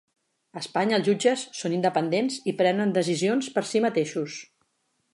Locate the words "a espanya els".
0.53-1.09